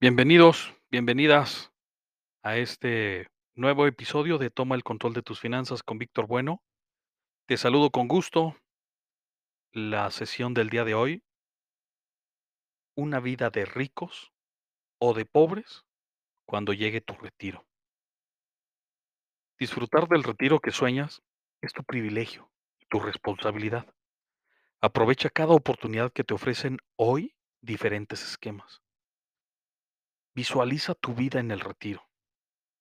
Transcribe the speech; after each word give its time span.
Bienvenidos, 0.00 0.72
bienvenidas 0.92 1.72
a 2.44 2.56
este 2.56 3.32
nuevo 3.56 3.84
episodio 3.84 4.38
de 4.38 4.48
Toma 4.48 4.76
el 4.76 4.84
control 4.84 5.12
de 5.12 5.22
tus 5.22 5.40
finanzas 5.40 5.82
con 5.82 5.98
Víctor 5.98 6.28
Bueno. 6.28 6.62
Te 7.46 7.56
saludo 7.56 7.90
con 7.90 8.06
gusto. 8.06 8.56
La 9.72 10.08
sesión 10.12 10.54
del 10.54 10.70
día 10.70 10.84
de 10.84 10.94
hoy 10.94 11.24
una 12.94 13.18
vida 13.18 13.50
de 13.50 13.64
ricos 13.64 14.32
o 15.00 15.14
de 15.14 15.24
pobres 15.24 15.84
cuando 16.46 16.72
llegue 16.72 17.00
tu 17.00 17.14
retiro. 17.14 17.66
Disfrutar 19.58 20.06
del 20.06 20.22
retiro 20.22 20.60
que 20.60 20.70
sueñas 20.70 21.24
es 21.60 21.72
tu 21.72 21.82
privilegio, 21.82 22.52
tu 22.88 23.00
responsabilidad. 23.00 23.92
Aprovecha 24.80 25.28
cada 25.28 25.54
oportunidad 25.54 26.12
que 26.12 26.22
te 26.22 26.34
ofrecen 26.34 26.78
hoy 26.94 27.34
diferentes 27.60 28.22
esquemas. 28.22 28.80
Visualiza 30.38 30.94
tu 30.94 31.14
vida 31.14 31.40
en 31.40 31.50
el 31.50 31.58
retiro. 31.58 32.08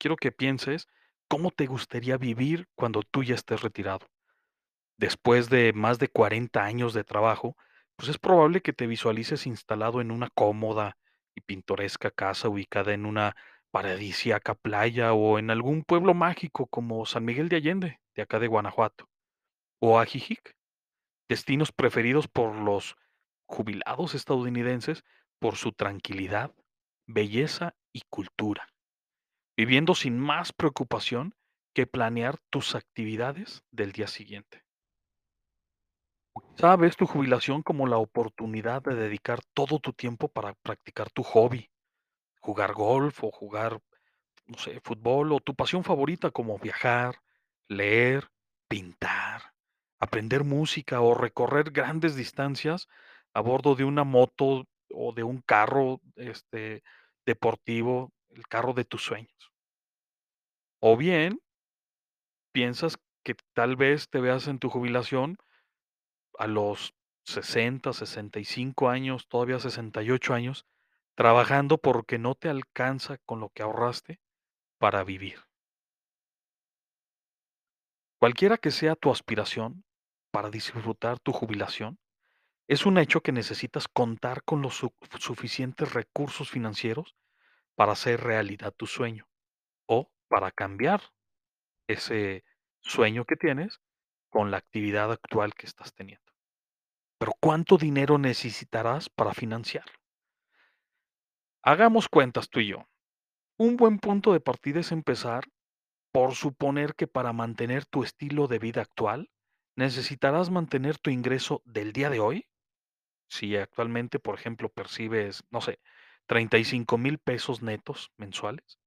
Quiero 0.00 0.16
que 0.16 0.32
pienses 0.32 0.88
cómo 1.28 1.52
te 1.52 1.66
gustaría 1.66 2.16
vivir 2.16 2.66
cuando 2.74 3.02
tú 3.04 3.22
ya 3.22 3.36
estés 3.36 3.62
retirado. 3.62 4.08
Después 4.98 5.50
de 5.50 5.72
más 5.72 6.00
de 6.00 6.08
40 6.08 6.64
años 6.64 6.94
de 6.94 7.04
trabajo, 7.04 7.56
pues 7.94 8.08
es 8.08 8.18
probable 8.18 8.60
que 8.60 8.72
te 8.72 8.88
visualices 8.88 9.46
instalado 9.46 10.00
en 10.00 10.10
una 10.10 10.30
cómoda 10.30 10.96
y 11.36 11.42
pintoresca 11.42 12.10
casa 12.10 12.48
ubicada 12.48 12.92
en 12.92 13.06
una 13.06 13.36
paradisíaca 13.70 14.56
playa 14.56 15.12
o 15.12 15.38
en 15.38 15.52
algún 15.52 15.84
pueblo 15.84 16.12
mágico 16.12 16.66
como 16.66 17.06
San 17.06 17.24
Miguel 17.24 17.48
de 17.48 17.54
Allende, 17.58 18.00
de 18.16 18.22
acá 18.22 18.40
de 18.40 18.48
Guanajuato, 18.48 19.08
o 19.78 20.00
Ajijic, 20.00 20.56
destinos 21.28 21.70
preferidos 21.70 22.26
por 22.26 22.56
los 22.56 22.96
jubilados 23.46 24.16
estadounidenses 24.16 25.04
por 25.38 25.54
su 25.54 25.70
tranquilidad, 25.70 26.52
belleza 27.06 27.74
y 27.92 28.02
cultura, 28.08 28.68
viviendo 29.56 29.94
sin 29.94 30.18
más 30.18 30.52
preocupación 30.52 31.34
que 31.74 31.86
planear 31.86 32.38
tus 32.50 32.74
actividades 32.74 33.62
del 33.70 33.92
día 33.92 34.06
siguiente. 34.06 34.64
Quizá 36.56 36.76
ves 36.76 36.96
tu 36.96 37.06
jubilación 37.06 37.62
como 37.62 37.86
la 37.86 37.98
oportunidad 37.98 38.82
de 38.82 38.94
dedicar 38.94 39.40
todo 39.54 39.78
tu 39.78 39.92
tiempo 39.92 40.28
para 40.28 40.54
practicar 40.54 41.10
tu 41.10 41.22
hobby, 41.22 41.70
jugar 42.40 42.72
golf 42.72 43.22
o 43.22 43.30
jugar, 43.30 43.80
no 44.46 44.58
sé, 44.58 44.80
fútbol 44.80 45.32
o 45.32 45.40
tu 45.40 45.54
pasión 45.54 45.84
favorita 45.84 46.30
como 46.30 46.58
viajar, 46.58 47.20
leer, 47.68 48.28
pintar, 48.68 49.54
aprender 50.00 50.44
música 50.44 51.00
o 51.00 51.14
recorrer 51.14 51.70
grandes 51.70 52.16
distancias 52.16 52.88
a 53.32 53.40
bordo 53.40 53.74
de 53.74 53.84
una 53.84 54.04
moto 54.04 54.66
o 54.90 55.12
de 55.12 55.22
un 55.22 55.40
carro, 55.40 56.00
este, 56.16 56.82
deportivo, 57.26 58.12
el 58.30 58.46
carro 58.46 58.72
de 58.72 58.84
tus 58.84 59.02
sueños. 59.02 59.52
O 60.80 60.96
bien 60.96 61.40
piensas 62.52 62.98
que 63.24 63.34
tal 63.54 63.76
vez 63.76 64.08
te 64.08 64.20
veas 64.20 64.48
en 64.48 64.58
tu 64.58 64.68
jubilación 64.68 65.38
a 66.38 66.46
los 66.46 66.94
60, 67.24 67.92
65 67.92 68.88
años, 68.88 69.26
todavía 69.28 69.58
68 69.58 70.34
años, 70.34 70.66
trabajando 71.14 71.78
porque 71.78 72.18
no 72.18 72.34
te 72.34 72.48
alcanza 72.48 73.18
con 73.18 73.40
lo 73.40 73.48
que 73.50 73.62
ahorraste 73.62 74.20
para 74.78 75.04
vivir. 75.04 75.40
Cualquiera 78.18 78.58
que 78.58 78.70
sea 78.70 78.96
tu 78.96 79.10
aspiración 79.10 79.84
para 80.30 80.50
disfrutar 80.50 81.18
tu 81.20 81.32
jubilación, 81.32 81.98
es 82.68 82.86
un 82.86 82.98
hecho 82.98 83.22
que 83.22 83.32
necesitas 83.32 83.88
contar 83.88 84.42
con 84.44 84.62
los 84.62 84.74
su- 84.76 84.94
suficientes 85.18 85.92
recursos 85.94 86.50
financieros 86.50 87.16
para 87.76 87.92
hacer 87.92 88.22
realidad 88.22 88.74
tu 88.76 88.86
sueño 88.86 89.28
o 89.86 90.12
para 90.28 90.50
cambiar 90.52 91.02
ese 91.88 92.44
sueño 92.80 93.24
que 93.24 93.36
tienes 93.36 93.80
con 94.30 94.50
la 94.50 94.58
actividad 94.58 95.12
actual 95.12 95.54
que 95.54 95.66
estás 95.66 95.94
teniendo. 95.94 96.32
Pero 97.18 97.32
¿cuánto 97.40 97.76
dinero 97.76 98.18
necesitarás 98.18 99.08
para 99.10 99.34
financiarlo? 99.34 99.98
Hagamos 101.64 102.08
cuentas 102.08 102.48
tú 102.48 102.60
y 102.60 102.68
yo. 102.68 102.88
Un 103.58 103.76
buen 103.76 103.98
punto 103.98 104.32
de 104.32 104.40
partida 104.40 104.80
es 104.80 104.92
empezar 104.92 105.44
por 106.12 106.34
suponer 106.34 106.94
que 106.94 107.06
para 107.08 107.32
mantener 107.32 107.86
tu 107.86 108.04
estilo 108.04 108.48
de 108.48 108.58
vida 108.58 108.82
actual, 108.82 109.30
necesitarás 109.76 110.50
mantener 110.50 110.98
tu 110.98 111.10
ingreso 111.10 111.62
del 111.64 111.92
día 111.92 112.10
de 112.10 112.20
hoy. 112.20 112.46
Si 113.34 113.56
actualmente, 113.56 114.20
por 114.20 114.36
ejemplo, 114.38 114.68
percibes, 114.68 115.42
no 115.50 115.60
sé, 115.60 115.80
35 116.26 116.98
mil 116.98 117.18
pesos 117.18 117.62
netos 117.62 118.12
mensuales 118.16 118.78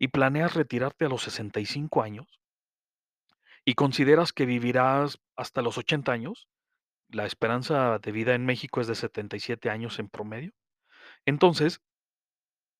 y 0.00 0.08
planeas 0.08 0.54
retirarte 0.54 1.04
a 1.04 1.08
los 1.08 1.22
65 1.22 2.02
años 2.02 2.40
y 3.64 3.74
consideras 3.74 4.32
que 4.32 4.46
vivirás 4.46 5.20
hasta 5.36 5.62
los 5.62 5.78
80 5.78 6.10
años, 6.10 6.48
la 7.08 7.24
esperanza 7.24 8.00
de 8.00 8.10
vida 8.10 8.34
en 8.34 8.44
México 8.44 8.80
es 8.80 8.88
de 8.88 8.96
77 8.96 9.70
años 9.70 10.00
en 10.00 10.08
promedio, 10.08 10.52
entonces 11.24 11.80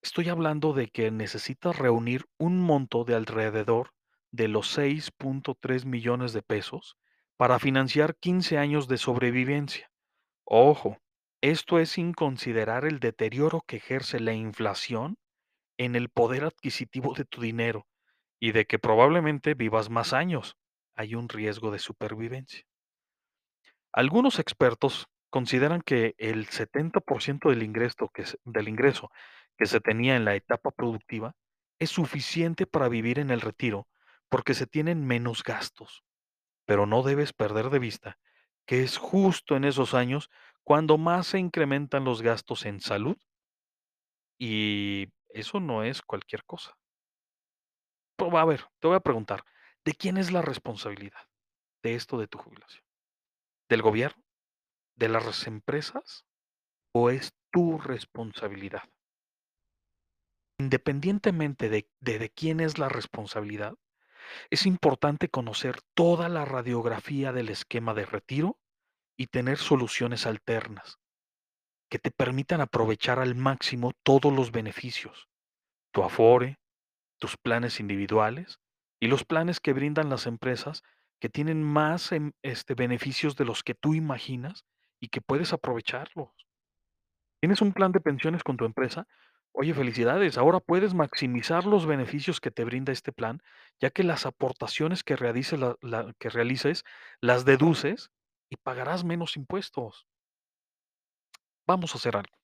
Estoy 0.04 0.28
hablando 0.28 0.74
de 0.74 0.88
que 0.88 1.10
necesitas 1.10 1.78
reunir 1.78 2.26
un 2.36 2.60
monto 2.60 3.04
de 3.04 3.14
alrededor 3.14 3.94
de 4.32 4.48
los 4.48 4.68
seis 4.68 5.10
punto 5.10 5.56
tres 5.58 5.86
millones 5.86 6.34
de 6.34 6.42
pesos 6.42 6.98
para 7.38 7.58
financiar 7.58 8.14
15 8.16 8.58
años 8.58 8.86
de 8.86 8.98
sobrevivencia. 8.98 9.90
Ojo, 10.44 10.98
esto 11.50 11.78
es 11.78 11.90
sin 11.90 12.14
considerar 12.14 12.86
el 12.86 13.00
deterioro 13.00 13.60
que 13.66 13.76
ejerce 13.76 14.18
la 14.18 14.32
inflación 14.32 15.18
en 15.76 15.94
el 15.94 16.08
poder 16.08 16.44
adquisitivo 16.44 17.12
de 17.12 17.26
tu 17.26 17.42
dinero 17.42 17.86
y 18.40 18.52
de 18.52 18.64
que 18.64 18.78
probablemente 18.78 19.52
vivas 19.52 19.90
más 19.90 20.14
años. 20.14 20.56
Hay 20.94 21.14
un 21.14 21.28
riesgo 21.28 21.70
de 21.70 21.80
supervivencia. 21.80 22.64
Algunos 23.92 24.38
expertos 24.38 25.06
consideran 25.28 25.82
que 25.82 26.14
el 26.16 26.46
70% 26.46 27.50
del 27.50 27.62
ingreso 27.62 28.08
que 28.08 28.24
se 28.24 28.38
del 28.46 28.68
ingreso 28.68 29.10
que 29.58 29.66
se 29.66 29.80
tenía 29.80 30.16
en 30.16 30.24
la 30.24 30.36
etapa 30.36 30.70
productiva 30.70 31.36
es 31.78 31.90
suficiente 31.90 32.66
para 32.66 32.88
vivir 32.88 33.18
en 33.18 33.30
el 33.30 33.42
retiro, 33.42 33.86
porque 34.30 34.54
se 34.54 34.66
tienen 34.66 35.06
menos 35.06 35.42
gastos. 35.42 36.04
Pero 36.64 36.86
no 36.86 37.02
debes 37.02 37.34
perder 37.34 37.68
de 37.68 37.80
vista 37.80 38.18
que 38.66 38.82
es 38.82 38.96
justo 38.96 39.56
en 39.56 39.64
esos 39.64 39.94
años 39.94 40.30
cuando 40.64 40.98
más 40.98 41.28
se 41.28 41.38
incrementan 41.38 42.04
los 42.04 42.22
gastos 42.22 42.64
en 42.66 42.80
salud, 42.80 43.16
y 44.38 45.08
eso 45.28 45.60
no 45.60 45.84
es 45.84 46.02
cualquier 46.02 46.44
cosa. 46.44 46.76
Pero, 48.16 48.36
a 48.38 48.44
ver, 48.44 48.66
te 48.80 48.88
voy 48.88 48.96
a 48.96 49.00
preguntar, 49.00 49.44
¿de 49.84 49.92
quién 49.92 50.16
es 50.16 50.32
la 50.32 50.42
responsabilidad 50.42 51.28
de 51.82 51.94
esto 51.94 52.18
de 52.18 52.26
tu 52.26 52.38
jubilación? 52.38 52.84
¿Del 53.68 53.82
gobierno? 53.82 54.22
¿De 54.96 55.08
las 55.08 55.46
empresas? 55.46 56.24
o 56.94 57.10
es 57.10 57.34
tu 57.50 57.78
responsabilidad. 57.78 58.88
Independientemente 60.58 61.68
de, 61.68 61.90
de, 62.00 62.18
de 62.18 62.30
quién 62.30 62.60
es 62.60 62.78
la 62.78 62.88
responsabilidad, 62.88 63.74
es 64.50 64.64
importante 64.64 65.28
conocer 65.28 65.82
toda 65.94 66.28
la 66.28 66.44
radiografía 66.44 67.32
del 67.32 67.48
esquema 67.48 67.92
de 67.94 68.06
retiro 68.06 68.58
y 69.16 69.28
tener 69.28 69.58
soluciones 69.58 70.26
alternas 70.26 70.98
que 71.90 71.98
te 71.98 72.10
permitan 72.10 72.60
aprovechar 72.60 73.18
al 73.18 73.34
máximo 73.34 73.92
todos 74.02 74.32
los 74.32 74.52
beneficios, 74.52 75.28
tu 75.92 76.02
afore, 76.04 76.58
tus 77.18 77.36
planes 77.36 77.80
individuales 77.80 78.60
y 79.00 79.08
los 79.08 79.24
planes 79.24 79.60
que 79.60 79.72
brindan 79.74 80.10
las 80.10 80.26
empresas 80.26 80.82
que 81.20 81.28
tienen 81.30 81.62
más 81.62 82.12
em, 82.12 82.32
este, 82.42 82.74
beneficios 82.74 83.36
de 83.36 83.46
los 83.46 83.62
que 83.64 83.74
tú 83.74 83.94
imaginas 83.94 84.64
y 85.00 85.08
que 85.08 85.20
puedes 85.22 85.52
aprovecharlos. 85.52 86.30
¿Tienes 87.40 87.60
un 87.60 87.72
plan 87.72 87.92
de 87.92 88.00
pensiones 88.00 88.42
con 88.42 88.56
tu 88.56 88.64
empresa? 88.64 89.06
Oye, 89.52 89.74
felicidades. 89.74 90.38
Ahora 90.38 90.60
puedes 90.60 90.94
maximizar 90.94 91.64
los 91.64 91.86
beneficios 91.86 92.40
que 92.40 92.50
te 92.50 92.64
brinda 92.64 92.92
este 92.92 93.12
plan, 93.12 93.40
ya 93.80 93.90
que 93.90 94.02
las 94.02 94.26
aportaciones 94.26 95.04
que 95.04 95.16
realices, 95.16 95.58
la- 95.60 95.76
la- 95.80 96.12
que 96.18 96.28
realices 96.30 96.84
las 97.20 97.44
deduces 97.44 98.10
pagarás 98.56 99.04
menos 99.04 99.36
impuestos. 99.36 100.06
Vamos 101.66 101.94
a 101.94 101.98
hacer 101.98 102.16
algo. 102.16 102.36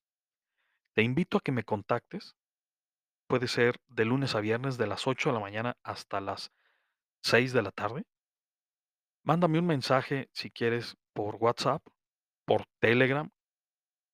Te 0.94 1.02
invito 1.02 1.38
a 1.38 1.40
que 1.40 1.52
me 1.52 1.64
contactes. 1.64 2.36
Puede 3.26 3.48
ser 3.48 3.80
de 3.88 4.04
lunes 4.04 4.34
a 4.34 4.40
viernes 4.40 4.78
de 4.78 4.86
las 4.86 5.06
8 5.06 5.28
de 5.28 5.32
la 5.34 5.40
mañana 5.40 5.76
hasta 5.82 6.20
las 6.20 6.52
6 7.22 7.52
de 7.52 7.62
la 7.62 7.70
tarde. 7.70 8.04
Mándame 9.22 9.58
un 9.58 9.66
mensaje 9.66 10.30
si 10.32 10.50
quieres 10.50 10.96
por 11.12 11.36
WhatsApp, 11.36 11.86
por 12.44 12.64
Telegram, 12.80 13.30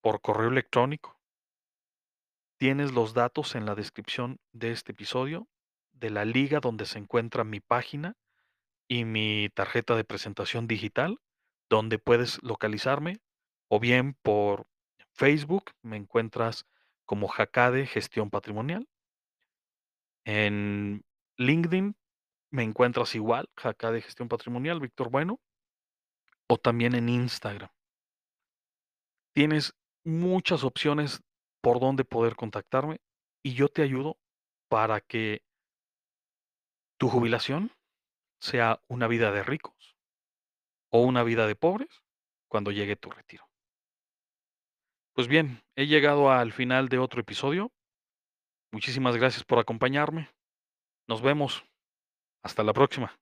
por 0.00 0.20
correo 0.20 0.49
electrónico. 0.49 1.19
Tienes 2.58 2.92
los 2.92 3.14
datos 3.14 3.54
en 3.54 3.66
la 3.66 3.75
descripción 3.75 4.40
de 4.52 4.72
este 4.72 4.92
episodio 4.92 5.49
de 5.92 6.10
la 6.10 6.25
liga 6.25 6.60
donde 6.60 6.87
se 6.87 6.99
encuentra 6.99 7.44
mi 7.44 7.60
página 7.60 8.16
y 8.88 9.04
mi 9.04 9.49
tarjeta 9.54 9.96
de 9.96 10.04
presentación 10.04 10.66
digital, 10.66 11.19
donde 11.68 11.98
puedes 11.98 12.42
localizarme, 12.42 13.20
o 13.68 13.80
bien 13.80 14.14
por 14.22 14.66
Facebook 15.12 15.72
me 15.82 15.96
encuentras 15.96 16.66
como 17.04 17.28
Jacade 17.28 17.86
Gestión 17.86 18.30
Patrimonial. 18.30 18.88
En 20.24 21.04
LinkedIn 21.36 21.96
me 22.50 22.62
encuentras 22.62 23.14
igual, 23.14 23.48
Jacade 23.56 24.02
Gestión 24.02 24.28
Patrimonial, 24.28 24.80
Víctor 24.80 25.10
Bueno. 25.10 25.40
O 26.48 26.58
también 26.58 26.94
en 26.94 27.08
Instagram. 27.08 27.70
Tienes 29.32 29.74
muchas 30.04 30.62
opciones 30.62 31.22
por 31.60 31.80
donde 31.80 32.04
poder 32.04 32.36
contactarme, 32.36 33.00
y 33.42 33.54
yo 33.54 33.68
te 33.68 33.82
ayudo 33.82 34.16
para 34.68 35.00
que 35.00 35.42
tu 36.98 37.08
jubilación 37.08 37.72
sea 38.40 38.80
una 38.86 39.08
vida 39.08 39.32
de 39.32 39.42
ricos 39.42 39.95
o 40.90 41.02
una 41.02 41.22
vida 41.22 41.46
de 41.46 41.56
pobres 41.56 42.02
cuando 42.48 42.70
llegue 42.70 42.96
tu 42.96 43.10
retiro. 43.10 43.48
Pues 45.14 45.28
bien, 45.28 45.62
he 45.76 45.86
llegado 45.86 46.30
al 46.30 46.52
final 46.52 46.88
de 46.88 46.98
otro 46.98 47.20
episodio. 47.20 47.72
Muchísimas 48.72 49.16
gracias 49.16 49.44
por 49.44 49.58
acompañarme. 49.58 50.28
Nos 51.08 51.22
vemos. 51.22 51.64
Hasta 52.42 52.62
la 52.62 52.72
próxima. 52.72 53.18